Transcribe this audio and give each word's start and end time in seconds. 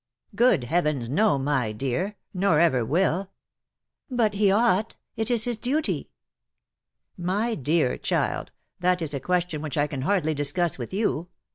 "Good 0.35 0.63
heavens, 0.63 1.11
no, 1.11 1.37
my 1.37 1.71
dear— 1.71 2.15
nor 2.33 2.59
ever 2.59 2.83
will."" 2.83 3.29
But 4.09 4.33
he 4.33 4.49
ought— 4.51 4.95
it 5.15 5.29
is 5.29 5.43
his 5.43 5.59
duty."" 5.59 6.09
My 7.35 7.53
dear 7.53 7.99
child, 7.99 8.49
that 8.79 9.03
is 9.03 9.13
a 9.13 9.19
question 9.19 9.61
which 9.61 9.77
I 9.77 9.85
can 9.85 10.01
hardly 10.01 10.33
discuss 10.33 10.79
with 10.79 10.91
you. 10.91 11.27